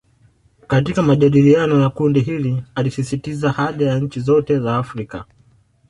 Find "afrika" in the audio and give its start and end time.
4.77-5.25